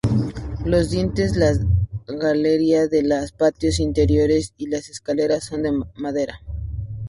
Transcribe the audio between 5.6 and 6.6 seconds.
de madera.